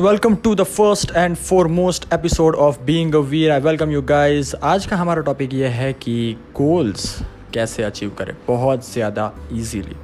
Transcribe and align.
Welcome 0.00 0.34
to 0.34 0.54
the 0.54 0.62
first 0.62 1.10
and 1.16 1.34
foremost 1.36 2.04
episode 2.14 2.54
of 2.56 2.78
being 2.82 3.14
Veer 3.14 3.50
I 3.50 3.60
welcome 3.60 3.90
you 3.90 4.02
guys 4.02 4.54
आज 4.62 4.86
का 4.86 4.96
हमारा 4.96 5.22
topic 5.22 5.54
ये 5.54 5.66
है 5.68 5.92
कि 5.92 6.36
गोल्स 6.56 7.04
कैसे 7.54 7.82
अचीव 7.82 8.10
करें? 8.10 8.34
बहुत 8.48 8.92
ज़्यादा 8.92 9.32
ईजीली 9.52 9.96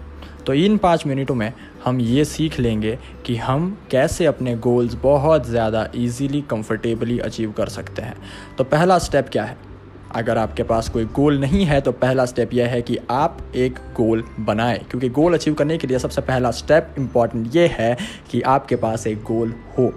तो 0.46 0.54
इन 0.54 0.76
पाँच 0.76 1.06
मिनटों 1.06 1.34
में 1.34 1.52
हम 1.84 2.00
ये 2.00 2.24
सीख 2.24 2.58
लेंगे 2.60 2.98
कि 3.26 3.36
हम 3.36 3.76
कैसे 3.90 4.26
अपने 4.26 4.54
गोल्स 4.56 4.94
बहुत 4.94 5.46
ज़्यादा 5.46 5.88
ईजीली 5.96 6.40
कम्फर्टेबली 6.50 7.18
अचीव 7.18 7.52
कर 7.52 7.68
सकते 7.68 8.02
हैं। 8.02 8.16
तो 8.58 8.64
पहला 8.64 8.98
स्टेप 8.98 9.28
क्या 9.32 9.44
है? 9.44 9.56
अगर 10.10 10.38
आपके 10.38 10.62
पास 10.62 10.88
कोई 10.88 11.04
गोल 11.04 11.38
नहीं 11.40 11.64
है 11.64 11.80
तो 11.80 11.92
पहला 11.92 12.24
स्टेप 12.24 12.54
यह 12.54 12.68
है 12.68 12.82
कि 12.82 12.98
आप 13.10 13.38
एक 13.56 13.78
गोल 13.96 14.24
बनाएँ, 14.40 14.78
क्योंकि 14.80 15.08
गोल 15.08 15.34
अचीव 15.34 15.54
करने 15.54 15.78
के 15.78 15.86
लिए 15.86 15.98
सबसे 15.98 16.20
पहला 16.20 16.50
स्टेप 16.50 16.94
इंपॉर्टेंट 16.98 17.56
ये 17.56 17.66
है 17.72 17.96
कि 18.30 18.40
आपके 18.42 18.76
पास 18.76 19.06
एक 19.06 19.22
गोल 19.22 19.54
हो। 19.78 19.92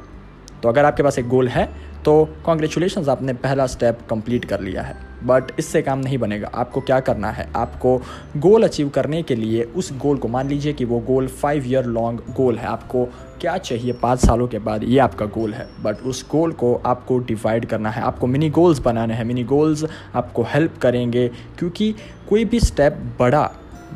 तो 0.64 0.70
अगर 0.70 0.86
आपके 0.86 1.04
पास 1.04 1.20
एक 1.20 1.28
गोल 1.28 1.48
है 1.48 1.70
तो 2.06 2.24
कॉन्ग्रेचुलेशन 2.46 3.10
आपने 3.10 3.34
पहला 3.36 3.68
स्टेप 3.68 4.00
कंप्लीट 4.10 4.46
कर 4.46 4.62
लिया 4.62 4.82
है। 4.82 5.09
बट 5.24 5.52
इससे 5.60 5.82
काम 5.82 6.00
नहीं 6.00 6.18
बनेगा। 6.18 6.48
आपको 6.54 6.82
क्या 6.82 7.00
करना 7.00 7.32
है? 7.32 7.50
आपको 7.56 7.98
गोल 8.38 8.64
अचीव 8.64 8.90
करने 8.90 9.22
के 9.24 9.36
लिए 9.36 9.64
उस 9.64 9.92
गोल 9.98 10.18
को 10.18 10.28
मान 10.28 10.48
लीजिए 10.48 10.74
कि 10.74 10.86
वो 10.86 11.00
goal 11.00 11.28
five 11.28 11.68
year 11.68 11.86
long 11.86 12.20
goal 12.20 12.58
है। 12.58 12.68
आपको 12.68 13.06
क्या 13.42 13.58
चाहिए 13.58 13.94
पाँच 13.94 14.20
सालों 14.20 14.48
के 14.48 14.60
बाद? 14.60 14.84
ये 14.84 15.00
आपका 15.00 15.26
गोल 15.26 15.54
है। 15.54 15.68
बट 15.84 15.98
उस 15.98 16.26
गोल 16.30 16.52
को 16.52 16.74
आपको 16.86 17.18
डिवाइड 17.20 17.66
करना 17.66 17.90
है। 17.90 18.02
आपको 18.02 18.28
मिनी 18.28 18.50
गोल्स 18.50 18.80
बनाने 18.80 19.14
हैं। 19.14 19.26
मिनी 19.26 19.44
गोल्स 19.44 19.86
आपको 20.16 20.44
हेल्प 20.44 20.78
करेंगे। 20.78 21.28
क्योंकि 21.60 21.96
कोई 22.30 22.46
भी 22.46 22.60
स्टेप 22.60 22.98
बड़ा 23.20 23.50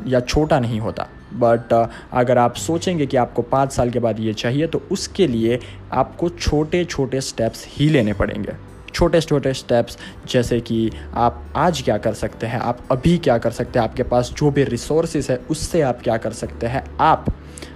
या 0.06 0.20
छोटा 0.20 0.60
नहीं 0.60 0.80
होता। 0.80 1.08
बट 1.34 1.72
uh, 1.72 1.88
अगर 2.12 2.38
आप 2.38 2.54
सोचेंगे 2.54 3.06
कि 3.06 3.16
आपको 3.16 3.42
पाँच 3.42 3.72
साल 3.72 3.90
के 3.90 3.98
बाद 3.98 4.20
ये 4.20 4.32
चाहिए 4.32 4.66
तो 4.66 4.82
उसके 4.90 5.26
लिए 5.26 5.58
आपको 5.92 6.28
छोटे 6.28 6.84
छोटे 6.84 7.20
स्टेप्स 7.20 7.64
ही 7.68 7.88
लेने 7.88 8.12
पड़ेंगे। 8.12 8.73
छोटे 8.94 9.20
छोटे 9.20 9.52
स्टेप्स 9.54 9.98
जैसे 10.28 10.60
कि 10.60 10.90
आप 11.14 11.44
आज 11.56 11.82
क्या 11.82 11.98
कर 11.98 12.14
सकते 12.14 12.46
हैं, 12.46 12.58
आप 12.58 12.78
अभी 12.90 13.18
क्या 13.18 13.38
कर 13.38 13.50
सकते 13.50 13.78
हैं, 13.78 13.88
आपके 13.88 14.02
पास 14.02 14.32
जो 14.36 14.50
भी 14.50 14.64
रिसोर्सेज 14.64 15.30
है, 15.30 15.36
उससे 15.50 15.80
आप 15.80 16.00
क्या 16.02 16.16
कर 16.16 16.32
सकते 16.32 16.66
हैं। 16.66 16.84
आप 17.00 17.26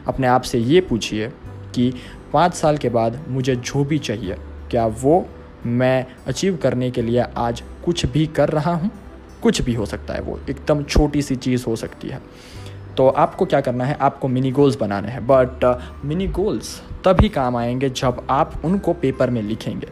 अपने 0.08 0.26
आप 0.26 0.42
से 0.42 0.58
ये 0.58 0.80
पूछिए 0.80 1.28
कि 1.74 1.92
पाँच 2.32 2.54
साल 2.54 2.76
के 2.76 2.88
बाद 2.88 3.20
मुझे 3.28 3.56
जो 3.56 3.84
भी 3.84 3.98
चाहिए, 3.98 4.36
क्या 4.70 4.86
वो 4.86 5.28
मैं 5.66 6.06
अचीव 6.26 6.56
करने 6.56 6.90
के 6.90 7.02
लिए 7.02 7.24
आज 7.36 7.62
कुछ 7.84 8.06
भी 8.06 8.26
कर 8.26 8.48
रहा 8.48 8.74
हूँ? 8.74 8.90
कुछ 9.42 9.62
भी 9.62 9.74
हो 9.74 9.86
सकता 9.86 10.14
है 10.14 10.20
वो, 10.20 10.40
एकदम 10.50 10.82
छोटी 10.84 11.22
सी 11.22 11.36
चीज़ 11.36 11.64
हो 11.66 11.76
सकती 11.76 12.08
है। 12.08 12.20
तो 12.96 13.08
आपको 13.08 13.44
क्या 13.44 13.60
करना 13.60 13.84
है, 13.84 13.96
आपको 14.00 14.28
मिनी 14.28 14.50
गोल्स 14.50 14.76
बनाने 14.76 15.08
हैं। 15.08 15.26
बट 15.26 15.80
मिनी 16.04 16.26
गोल्स 16.26 16.82
तभी 17.04 17.28
काम 17.28 17.56
आएँगे 17.56 17.90
जब 17.90 18.26
आप 18.30 18.62
उनको 18.64 18.92
पेपर 18.92 19.30
में 19.30 19.42
लिखेंगे। 19.42 19.88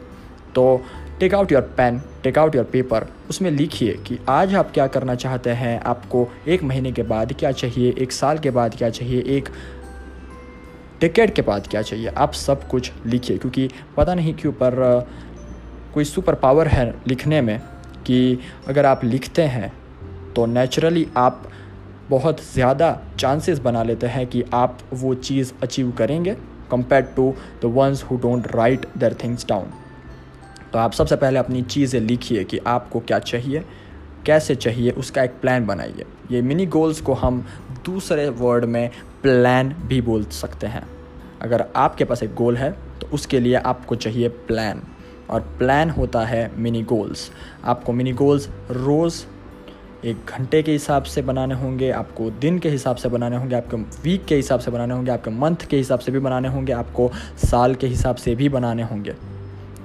तो 0.54 0.82
take 1.20 1.34
out 1.34 1.52
your 1.52 1.62
pen 1.76 2.00
take 2.22 2.38
out 2.38 2.56
your 2.56 2.64
paper 2.64 3.06
उसमें 3.30 3.50
लिखिए 3.50 3.92
कि 4.06 4.18
आज 4.28 4.54
आप 4.54 4.70
क्या 4.72 4.86
करना 4.86 5.14
चाहते 5.14 5.50
हैं? 5.50 5.80
आपको 5.80 6.28
एक 6.48 6.62
महीने 6.62 6.92
के 6.92 7.02
बाद 7.02 7.32
क्या 7.32 7.52
चाहिए? 7.52 7.94
एक 7.98 8.12
साल 8.12 8.38
के 8.38 8.50
बाद 8.50 8.74
क्या 8.74 8.90
चाहिए? 8.90 9.22
एक 9.36 9.48
टिकट 11.00 11.34
के 11.34 11.42
बाद 11.42 11.66
क्या 11.66 11.82
चाहिए? 11.82 12.08
आप 12.08 12.32
सब 12.32 12.68
कुछ 12.68 12.92
लिखिए, 13.06 13.38
क्योंकि 13.38 13.68
पता 13.96 14.14
नहीं 14.14 14.34
क्यों, 14.34 14.52
पर 14.52 15.06
कोई 15.94 16.04
सुपर 16.04 16.34
पावर 16.34 16.68
है 16.68 16.94
लिखने 17.08 17.40
में 17.40 17.58
कि 18.06 18.38
अगर 18.68 18.86
आप 18.86 19.04
लिखते 19.04 19.42
हैं 19.42 19.72
तो 20.34 20.46
नेचुरली 20.46 21.06
आप 21.16 21.42
बहुत 22.10 22.40
ज़्यादा 22.52 22.90
चांसेस 23.18 23.58
बना 23.58 23.82
लेते 23.82 24.06
हैं 24.06 24.26
कि 24.26 24.44
आप 24.54 24.78
वो 24.92 25.14
चीज़ 25.14 25.52
अचीव 25.62 25.90
करेंगे 25.90 26.36
compare 26.70 27.02
to 27.16 27.34
the 27.62 27.72
ones 27.74 28.02
who 28.02 28.16
don't 28.16 28.54
write 28.56 28.86
their 28.98 29.14
things 29.24 29.46
down 29.48 29.72
तो 30.76 30.80
आप 30.80 30.92
सबसे 30.92 31.16
पहले 31.16 31.38
अपनी 31.38 31.60
चीज़ें 31.64 32.00
लिखिए 32.00 32.42
कि 32.44 32.58
आपको 32.66 33.00
क्या 33.00 33.18
चाहिए, 33.18 33.62
कैसे 34.26 34.54
चाहिए, 34.54 34.90
उसका 34.92 35.22
एक 35.22 35.34
प्लान 35.40 35.66
बनाइए। 35.66 36.04
ये 36.30 36.40
मिनी 36.42 36.66
गोल्स 36.66 37.00
को 37.00 37.12
हम 37.12 37.40
दूसरे 37.84 38.28
वर्ड 38.30 38.64
में 38.64 38.90
प्लान 39.22 39.68
भी 39.82 40.00
बोल 40.00 40.24
सकते 40.32 40.66
हैं। 40.66 40.82
अगर 41.42 41.64
आपके 41.76 42.04
पास 42.04 42.22
एक 42.22 42.34
गोल 42.34 42.56
है 42.56 42.70
तो 43.00 43.06
उसके 43.14 43.40
लिए 43.40 43.54
आपको 43.56 43.94
चाहिए 43.96 44.28
प्लान 44.28 44.82
और 45.30 45.40
प्लान 45.58 45.90
होता 45.90 46.24
है 46.24 46.50
मिनी 46.56 46.82
गोल्स 46.82 47.30
आपको 47.64 47.92
मिनी 47.92 48.12
गोल्स 48.12 48.48
रोज़ 48.70 49.22
एक 50.04 50.16
घंटे 50.28 50.62
के 50.62 50.72
हिसाब 50.72 51.02
से 51.04 51.22
बनाने 51.22 51.54
होंगे, 51.54 51.90
आपको 51.90 52.30
दिन 52.32 52.58
के 52.58 52.68
हिसाब 52.68 52.96
से 52.96 53.08
बनाने 53.08 53.36
होंगे, 53.36 53.56
आपके 53.56 53.76
वीक 54.02 54.24
के 54.24 54.36
हिसाब 54.36 54.60
से 54.60 54.70
बनाने 54.70 54.94
होंगे, 54.94 55.10
आपके 55.10 55.30
मंथ 55.30 55.66
के 55.70 55.76
हिसाब 55.76 55.98
से 55.98 56.12
भी 56.12 56.18
बनाने 56.18 56.48
होंगे, 56.48 56.72
आपको 56.72 57.10
साल 57.44 57.74
के 57.74 57.86
हिसाब 57.86 58.16
से 58.16 58.34
भी 58.34 58.48
बनाने 58.48 58.82
होंगे। 58.82 59.14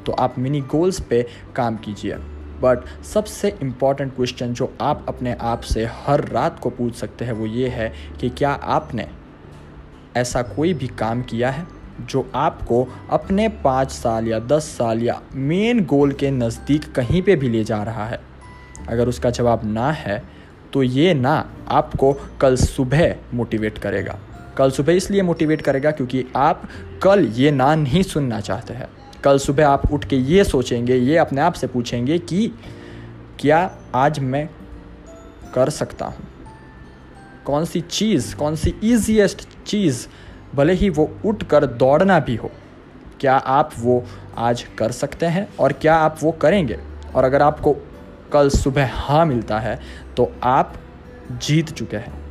तो 0.06 0.12
आप 0.12 0.40
मिनी 0.40 0.62
गोल्स 0.62 1.00
पे 1.00 1.26
काम 1.56 1.78
कीजिए। 1.78 2.16
बट 2.62 2.86
सबसे 3.04 3.50
इंपॉर्टेंट 3.62 4.16
क्वेश्चन 4.16 4.54
जो 4.54 4.72
आप 4.82 5.06
अपने 5.10 5.34
आप 5.42 5.62
से 5.62 5.86
हर 5.98 6.24
रात 6.26 6.60
को 6.60 6.70
पूछ 6.70 6.96
सकते 6.96 7.26
हैं 7.26 7.34
वो 7.34 7.46
ये 7.46 7.68
है 7.68 7.92
कि 8.20 8.30
क्या 8.30 8.52
आपने 8.52 9.08
ऐसा 10.18 10.42
कोई 10.42 10.74
भी 10.74 10.88
काम 10.88 11.22
किया 11.22 11.50
है 11.50 11.66
जो 12.02 12.30
आपको 12.36 12.88
अपने 13.10 13.48
पाँच 13.64 13.92
साल 13.92 14.28
या 14.28 14.40
दस 14.40 14.64
साल 14.78 15.04
या 15.04 15.22
मेन 15.36 15.86
गोल 15.86 16.12
के 16.12 16.32
नज़दीक 16.32 16.92
कहीं 16.94 17.22
पे 17.22 17.36
भी 17.36 17.50
ले 17.50 17.64
जा 17.64 17.82
रहा 17.84 18.06
है? 18.06 18.20
अगर 18.90 19.08
उसका 19.08 19.30
जवाब 19.30 19.62
ना 19.64 19.92
है 19.92 20.24
तो 20.74 20.84
ये 20.84 21.14
ना 21.14 21.50
आपको 21.68 22.14
कल 22.42 22.56
सुबह 22.56 23.16
मोटिवेट 23.34 23.78
करेगा। 23.78 24.20
कल 24.58 24.72
सुबह 24.72 24.94
इसलिए 24.94 25.22
मोटिवेट 25.22 25.62
करेगा 25.62 25.92
क्योंकि 25.92 26.26
आप 26.36 26.68
कल 27.04 27.26
ये 27.28 27.52
ना 27.52 27.76
नहीं 27.76 28.04
सुनना 28.04 28.40
चाहते 28.40 28.74
हैं। 28.74 28.88
कल 29.24 29.38
सुबह 29.38 29.68
आप 29.68 29.92
उठ 29.94 30.06
के 30.06 30.16
ये 30.16 30.44
सोचेंगे, 30.44 30.96
ये 30.96 31.18
अपने 31.18 31.42
आप 31.42 31.54
से 31.54 31.68
पूछेंगे 31.68 32.18
कि 32.20 32.48
क्या 33.40 33.60
आज 33.96 34.20
मैं 34.20 34.48
कर 35.54 35.70
सकता 35.70 36.06
हूँ? 36.06 36.28
कौन 37.46 37.66
सी 37.66 37.82
चीज़, 37.82 38.36
कौन 38.36 38.56
सी 38.56 38.74
ईजीएस्ट 38.84 39.48
चीज़, 39.66 40.08
भले 40.56 40.74
ही 40.74 40.90
वो 40.90 41.10
उठ 41.26 41.44
कर 41.44 41.66
दौड़ना 41.66 42.20
भी 42.20 42.36
हो, 42.36 42.52
क्या 43.20 43.36
आप 43.36 43.72
वो 43.80 44.04
आज 44.38 44.66
कर 44.78 44.92
सकते 44.92 45.26
हैं 45.26 45.48
और 45.60 45.74
क्या 45.74 45.96
आप 45.96 46.18
वो 46.22 46.32
करेंगे? 46.32 46.80
और 47.16 47.24
अगर 47.24 47.42
आपको 47.42 47.76
कल 48.34 48.50
सुबह 48.50 48.92
हाँ 48.94 49.26
मिलता 49.26 49.60
है 49.60 49.80
तो 50.18 50.32
आप 50.44 50.74
जीत 51.32 51.72
चुके 51.72 51.98
हैं। 51.98 52.31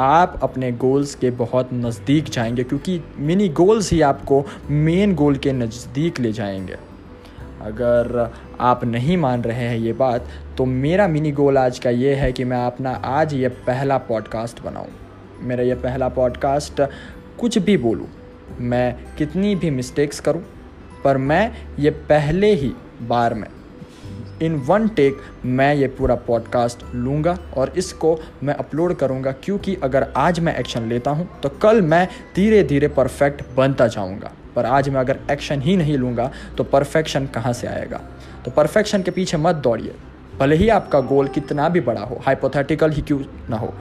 आप 0.00 0.38
अपने 0.42 0.70
गोल्स 0.72 1.14
के 1.14 1.30
बहुत 1.30 1.72
नज़दीक 1.72 2.24
जाएँगे, 2.24 2.64
क्योंकि 2.64 3.00
मिनी 3.18 3.48
गोल्स 3.48 3.90
ही 3.92 4.00
आपको 4.00 4.44
मेन 4.70 5.14
गोल 5.14 5.36
के 5.36 5.52
नज़दीक 5.52 6.20
ले 6.20 6.32
जाएँगे। 6.32 6.76
अगर 7.62 8.32
आप 8.60 8.84
नहीं 8.84 9.16
मान 9.16 9.42
रहे 9.42 9.66
हैं 9.68 9.78
ये 9.78 9.92
बात 9.92 10.28
तो 10.58 10.64
मेरा 10.64 11.08
मिनी 11.08 11.32
गोल 11.32 11.58
आज 11.58 11.78
का 11.78 11.90
ये 11.90 12.14
है 12.14 12.32
कि 12.32 12.44
मैं 12.44 12.64
अपना 12.66 12.90
आज 12.90 13.34
ये 13.34 13.48
पहला 13.48 13.98
पॉडकास्ट 13.98 14.62
बनाऊँ। 14.62 14.88
मेरा 15.40 15.62
ये 15.62 15.74
पहला 15.74 16.08
पॉडकास्ट 16.08 16.80
कुछ 17.40 17.58
भी 17.58 17.76
बोलूँ, 17.76 18.08
मैं 18.60 18.96
कितनी 19.18 19.54
भी 19.54 19.70
मिस्टेक्स 19.70 20.20
करूँ, 20.20 20.42
पर 21.04 21.16
मैं 21.18 21.52
ये 21.78 21.90
पहले 21.90 22.54
ही 22.54 22.72
बार 23.02 23.34
में 23.34 23.48
इन 24.42 24.54
वन 24.54 24.88
टेक 24.88 25.16
मैं 25.44 25.74
ये 25.74 25.86
पूरा 25.88 26.14
पॉडकास्ट 26.14 26.94
लूँगा 26.94 27.38
और 27.56 27.72
इसको 27.76 28.18
मैं 28.42 28.54
अपलोड 28.54 28.96
करूँगा 28.96 29.32
क्योंकि 29.32 29.74
अगर 29.74 30.12
आज 30.16 30.40
मैं 30.40 30.56
एक्शन 30.56 30.82
लेता 30.82 31.10
हूँ 31.10 31.28
तो 31.40 31.48
कल 31.48 31.80
मैं 31.82 32.08
धीरे 32.36 32.62
धीरे 32.62 32.88
परफेक्ट 32.88 33.42
बनता 33.56 33.86
जाऊँगा। 33.86 34.32
पर 34.56 34.66
आज 34.66 34.88
मैं 34.88 35.00
अगर 35.00 35.20
एक्शन 35.30 35.60
ही 35.60 35.76
नहीं 35.76 35.98
लूँगा 35.98 36.30
तो 36.58 36.64
परफेक्शन 36.64 37.26
कहाँ 37.26 37.52
से 37.52 37.66
आएगा? 37.66 38.00
तो 38.44 38.50
परफेक्शन 38.50 39.02
के 39.02 39.10
पीछे 39.10 39.36
मत 39.36 39.54
दौड़िए। 39.54 39.94
भले 40.38 40.56
ही 40.56 40.68
आपका 40.68 41.00
गोल 41.00 41.28
कितना 41.28 41.68
भी 41.68 41.80
बड़ा 41.80 42.00
हो 42.00 42.20
हाइपोथेटिकल 42.26 42.90
ही 42.90 43.02
क्यों 43.02 43.20
ना 43.50 43.56
हो 43.56 43.74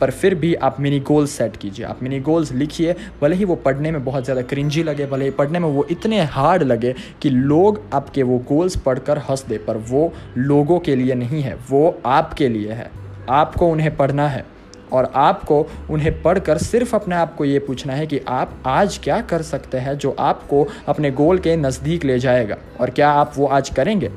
पर 0.00 0.10
फिर 0.12 0.34
भी 0.34 0.54
आप 0.56 0.80
मिनी 0.80 1.00
गोल्स 1.02 1.30
सेट 1.30 1.56
कीजिए। 1.56 1.86
आप 1.86 2.02
मिनी 2.02 2.20
गोल्स 2.20 2.52
लिखिए, 2.52 2.94
भले 3.22 3.36
ही 3.36 3.44
वो 3.44 3.54
पढ़ने 3.56 3.90
में 3.90 4.04
बहुत 4.04 4.24
ज़्यादा 4.24 4.42
क्रिंजी 4.44 4.82
लगे, 4.82 5.06
भले 5.06 5.24
ही 5.24 5.30
पढ़ने 5.32 5.58
में 5.58 5.68
वो 5.68 5.86
इतने 5.90 6.20
हार्ड 6.22 6.62
लगे 6.62 6.94
कि 7.22 7.30
लोग 7.30 7.82
आपके 7.94 8.22
वो 8.22 8.38
गोल्स 8.48 8.76
पढ़कर 8.78 9.18
हंस 9.20 9.44
दे, 9.44 9.58
पर 9.58 9.76
वो 9.88 10.12
लोगों 10.38 10.78
के 10.80 10.96
लिए 10.96 11.14
नहीं 11.16 11.42
है, 11.42 11.56
वो 11.70 12.00
आपके 12.06 12.48
लिए 12.48 12.72
है। 12.72 12.90
आपको 13.30 13.68
उन्हें 13.68 13.96
पढ़ना 13.96 14.28
है 14.28 14.44
और 14.92 15.10
आपको 15.14 15.66
उन्हें 15.90 16.22
पढ़कर 16.22 16.58
सिर्फ़ 16.58 16.94
अपने 16.96 17.14
आप 17.14 17.34
को 17.36 17.44
ये 17.44 17.58
पूछना 17.58 17.92
है 17.92 18.06
कि 18.06 18.20
आप 18.28 18.62
आज 18.66 18.98
क्या 19.04 19.20
कर 19.22 19.42
सकते 19.42 19.78
हैं 19.78 19.96
जो 19.98 20.14
आपको 20.20 20.66
अपने 20.88 21.10
गोल 21.12 21.38
के 21.38 21.56
नज़दीक 21.58 22.04
ले 22.04 22.18
जाएगा 22.18 22.56
और 22.80 22.90
क्या 22.90 23.10
आप 23.10 23.32
वो 23.36 23.46
आज 23.48 23.70
करेंगे? 23.70 24.10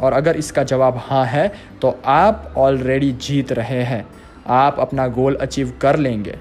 और 0.00 0.12
अगर 0.12 0.36
इसका 0.36 0.62
जवाब 0.64 0.96
हाँ 1.02 1.24
है 1.26 1.52
तो 1.82 1.96
आप 2.06 2.52
ऑलरेडी 2.56 3.12
जीत 3.20 3.52
रहे 3.52 3.82
हैं। 3.82 4.04
आप 4.46 4.76
अपना 4.80 5.06
गोल 5.08 5.34
अचीव 5.34 5.78
कर 5.82 5.96
लेंगे 5.96 6.38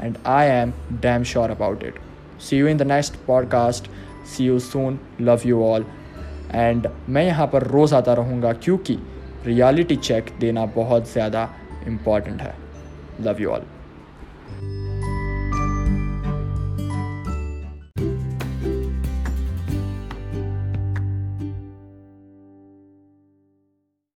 and 0.00 0.16
I 0.26 0.46
am 0.46 0.72
damn 0.92 1.22
sure 1.22 1.50
about 1.50 1.82
it 1.82 1.94
see 2.40 2.56
you 2.58 2.66
in 2.66 2.76
the 2.76 2.82
next 2.82 3.14
podcast 3.26 3.90
see 4.26 4.44
you 4.44 4.58
soon 4.58 4.98
love 5.20 5.40
you 5.46 5.64
all 5.64 5.84
and 6.50 6.88
मैं 7.08 7.24
यहाँ 7.24 7.46
पर 7.46 7.62
रोज़ 7.62 7.94
आता 7.94 8.14
रहूँगा 8.14 8.52
क्योंकि 8.52 8.98
रियलिटी 9.46 9.96
चेक 9.96 10.26
देना 10.40 10.66
बहुत 10.66 11.12
ज़्यादा 11.12 11.50
इंपॉर्टेंट 11.86 12.40
है. 12.42 12.54
Love 13.20 13.36
you 13.40 13.50
all 13.50 13.62